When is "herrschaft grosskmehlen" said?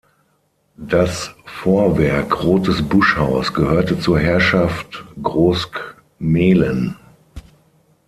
4.17-6.95